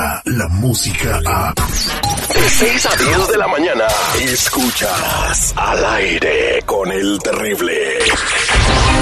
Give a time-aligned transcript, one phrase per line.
[0.00, 1.54] llega la música a...
[2.34, 3.84] De 6 a 10 de la mañana,
[4.20, 7.98] escuchas al aire con el terrible.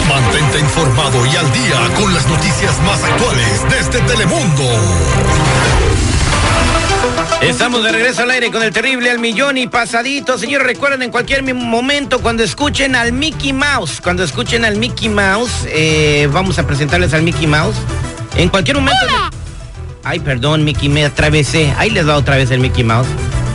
[0.09, 4.65] Mantente informado y al día con las noticias más actuales desde Telemundo.
[7.43, 10.39] Estamos de regreso al aire con el terrible al millón y pasadito.
[10.39, 15.67] Señores, recuerden en cualquier momento cuando escuchen al Mickey Mouse, cuando escuchen al Mickey Mouse,
[15.69, 17.77] eh, vamos a presentarles al Mickey Mouse.
[18.37, 19.38] En cualquier momento...
[20.05, 21.75] Ay, perdón, Mickey, me atravesé.
[21.77, 23.09] Ahí les va otra vez el Mickey Mouse.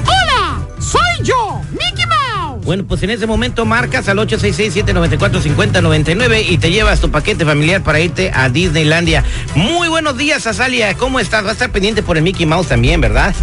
[0.05, 0.59] ¡Hola!
[0.79, 2.63] ¡Soy yo, Mickey Mouse!
[2.63, 7.99] Bueno, pues en ese momento marcas al 866-794-5099 y te llevas tu paquete familiar para
[7.99, 9.23] irte a Disneylandia.
[9.55, 10.93] Muy buenos días, Azalia.
[10.95, 11.45] ¿Cómo estás?
[11.45, 13.33] Va a estar pendiente por el Mickey Mouse también, ¿verdad?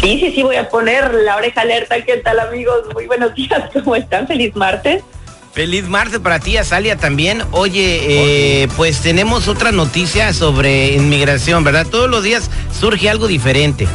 [0.00, 2.00] Sí, sí, sí, voy a poner la oreja alerta.
[2.02, 2.82] ¿Qué tal, amigos?
[2.92, 3.62] Muy buenos días.
[3.72, 4.26] ¿Cómo están?
[4.26, 5.04] Feliz martes.
[5.52, 7.42] Feliz martes para ti, Azalia, también.
[7.50, 11.86] Oye, eh, pues tenemos otra noticia sobre inmigración, ¿verdad?
[11.90, 13.86] Todos los días surge algo diferente.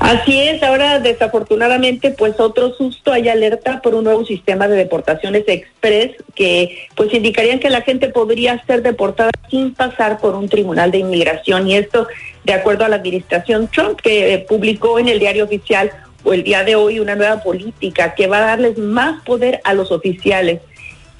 [0.00, 5.42] Así es, ahora desafortunadamente pues otro susto hay alerta por un nuevo sistema de deportaciones
[5.48, 10.92] express que pues indicarían que la gente podría ser deportada sin pasar por un tribunal
[10.92, 12.06] de inmigración y esto
[12.44, 15.90] de acuerdo a la administración Trump que eh, publicó en el diario oficial
[16.24, 19.90] el día de hoy una nueva política que va a darles más poder a los
[19.90, 20.60] oficiales.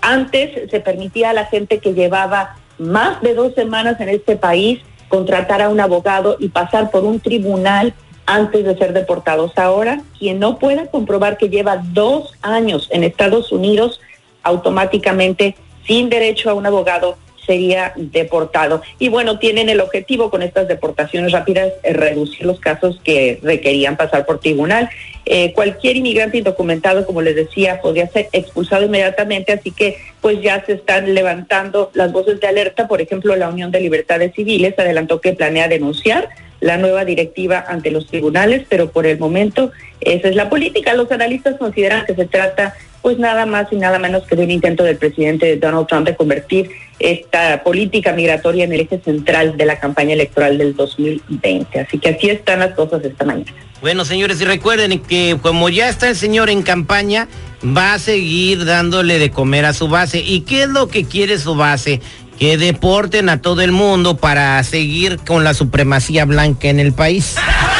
[0.00, 4.80] Antes se permitía a la gente que llevaba más de dos semanas en este país
[5.08, 7.94] contratar a un abogado y pasar por un tribunal
[8.26, 9.56] antes de ser deportados.
[9.56, 14.00] Ahora, quien no pueda comprobar que lleva dos años en Estados Unidos,
[14.42, 17.16] automáticamente, sin derecho a un abogado,
[17.48, 18.82] sería deportado.
[18.98, 23.96] Y bueno, tienen el objetivo con estas deportaciones rápidas, eh, reducir los casos que requerían
[23.96, 24.90] pasar por tribunal.
[25.24, 30.62] Eh, cualquier inmigrante indocumentado, como les decía, podría ser expulsado inmediatamente, así que pues ya
[30.64, 32.86] se están levantando las voces de alerta.
[32.86, 36.28] Por ejemplo, la Unión de Libertades Civiles adelantó que planea denunciar
[36.60, 39.70] la nueva directiva ante los tribunales, pero por el momento
[40.00, 40.94] esa es la política.
[40.94, 44.50] Los analistas consideran que se trata pues nada más y nada menos que de un
[44.50, 49.66] intento del presidente Donald Trump de convertir esta política migratoria en el eje central de
[49.66, 51.80] la campaña electoral del 2020.
[51.80, 53.52] Así que así están las cosas esta mañana.
[53.80, 57.28] Bueno, señores, y recuerden que como ya está el señor en campaña,
[57.64, 60.18] va a seguir dándole de comer a su base.
[60.18, 62.00] ¿Y qué es lo que quiere su base?
[62.38, 67.34] que deporten a todo el mundo para seguir con la supremacía blanca en el país.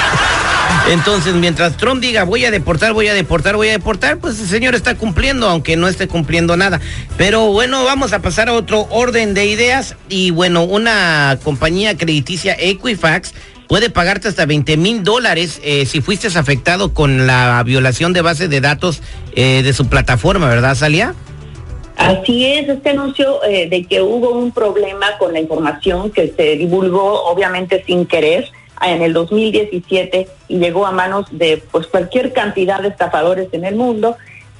[0.89, 4.47] Entonces, mientras Trump diga voy a deportar, voy a deportar, voy a deportar, pues el
[4.47, 6.81] señor está cumpliendo, aunque no esté cumpliendo nada.
[7.19, 9.97] Pero bueno, vamos a pasar a otro orden de ideas.
[10.09, 13.35] Y bueno, una compañía crediticia Equifax
[13.69, 18.49] puede pagarte hasta 20 mil dólares eh, si fuiste afectado con la violación de base
[18.49, 19.03] de datos
[19.37, 21.15] eh, de su plataforma, ¿verdad, Salia?
[21.99, 26.57] Así es, este anuncio eh, de que hubo un problema con la información que se
[26.57, 28.49] divulgó obviamente sin querer
[28.83, 33.77] en el 2017 y llegó a manos de pues cualquier cantidad de estafadores en el
[33.77, 34.17] mundo,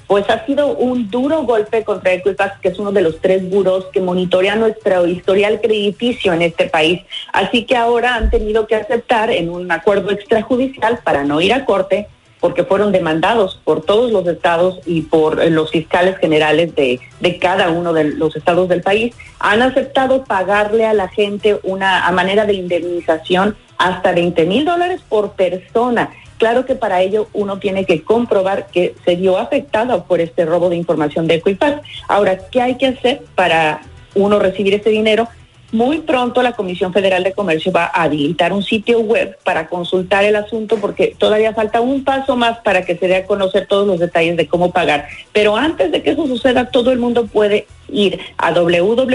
[0.07, 3.87] pues ha sido un duro golpe contra Equifax, que es uno de los tres buros
[3.93, 7.03] que monitorea nuestro historial crediticio en este país.
[7.33, 11.65] Así que ahora han tenido que aceptar en un acuerdo extrajudicial para no ir a
[11.65, 12.09] corte
[12.41, 17.39] porque fueron demandados por todos los estados y por eh, los fiscales generales de, de,
[17.39, 22.13] cada uno de los estados del país, han aceptado pagarle a la gente una a
[22.13, 26.11] manera de indemnización hasta 20 mil dólares por persona.
[26.37, 30.69] Claro que para ello uno tiene que comprobar que se vio afectado por este robo
[30.69, 31.83] de información de Equifax.
[32.07, 33.81] Ahora, ¿qué hay que hacer para
[34.15, 35.29] uno recibir ese dinero?
[35.71, 40.25] Muy pronto la Comisión Federal de Comercio va a habilitar un sitio web para consultar
[40.25, 43.87] el asunto porque todavía falta un paso más para que se dé a conocer todos
[43.87, 45.09] los detalles de cómo pagar.
[45.33, 49.09] Pero antes de que eso suceda, todo el mundo puede ir a www.ftc.gov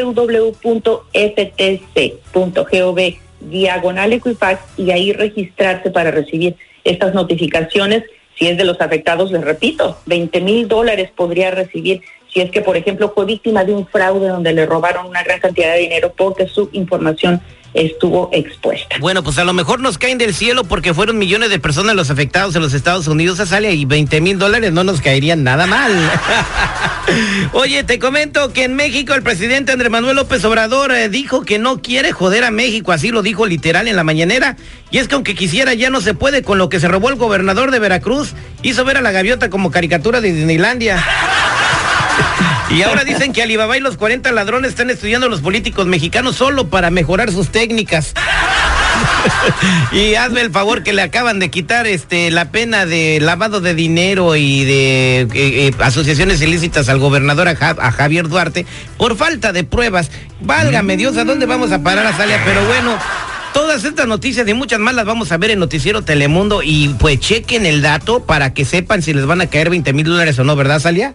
[3.50, 8.04] diagonal Equifax y ahí registrarse para recibir estas notificaciones.
[8.38, 12.02] Si es de los afectados, les repito, 20 mil dólares podría recibir
[12.34, 15.40] si es que, por ejemplo, fue víctima de un fraude donde le robaron una gran
[15.40, 17.42] cantidad de dinero porque su información
[17.74, 18.98] estuvo expuesta.
[19.00, 22.10] Bueno, pues a lo mejor nos caen del cielo porque fueron millones de personas los
[22.10, 25.68] afectados en los Estados Unidos a sale y 20 mil dólares no nos caerían nada
[25.68, 25.92] mal.
[27.54, 31.60] Oye, te comento que en México el presidente Andrés Manuel López Obrador eh, dijo que
[31.60, 34.58] no quiere joder a México, así lo dijo literal en la mañanera.
[34.92, 37.16] Y es que aunque quisiera ya no se puede con lo que se robó el
[37.16, 41.04] gobernador de Veracruz, hizo ver a la gaviota como caricatura de Disneylandia.
[42.74, 46.36] Y ahora dicen que Alibaba y los 40 ladrones están estudiando a los políticos mexicanos
[46.36, 48.14] solo para mejorar sus técnicas.
[49.92, 53.76] y hazme el favor que le acaban de quitar este la pena de lavado de
[53.76, 57.56] dinero y de eh, eh, asociaciones ilícitas al gobernador a,
[57.92, 58.66] Javier Duarte
[58.98, 60.10] por falta de pruebas.
[60.42, 62.42] Válgame Dios, ¿a dónde vamos a parar a Salia?
[62.44, 62.98] Pero bueno,
[63.54, 67.20] Todas estas noticias y muchas más las vamos a ver en Noticiero Telemundo y pues
[67.20, 70.44] chequen el dato para que sepan si les van a caer 20 mil dólares o
[70.44, 71.14] no, ¿verdad, Salia?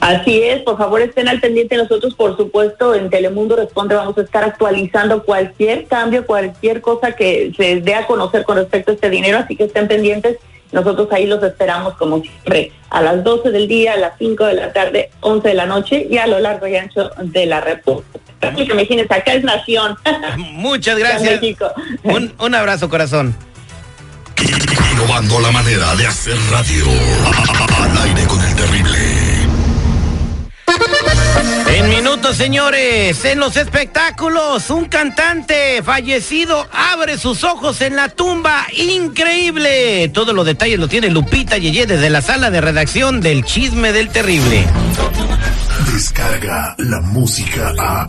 [0.00, 1.76] Así es, por favor estén al pendiente.
[1.76, 7.52] Nosotros, por supuesto, en Telemundo Responde vamos a estar actualizando cualquier cambio, cualquier cosa que
[7.56, 10.38] se dé a conocer con respecto a este dinero, así que estén pendientes.
[10.72, 14.54] Nosotros ahí los esperamos como siempre a las 12 del día, a las 5 de
[14.54, 18.20] la tarde, 11 de la noche y a lo largo y ancho de la República.
[18.56, 19.96] Imagínense, acá es nación.
[20.36, 21.40] Muchas gracias.
[22.04, 23.34] Un, un abrazo, corazón.
[24.92, 26.84] Innovando la manera de hacer radio.
[27.82, 29.09] Al aire con el terrible.
[32.34, 38.66] Señores, en los espectáculos, un cantante fallecido abre sus ojos en la tumba.
[38.72, 40.08] Increíble.
[40.14, 44.10] Todos los detalles los tiene Lupita Yeye desde la sala de redacción del Chisme del
[44.10, 44.64] Terrible.
[45.92, 48.06] Descarga la música a.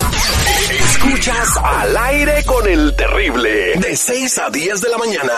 [0.69, 3.73] Escuchas al aire con el terrible.
[3.77, 5.33] De 6 a 10 de la mañana.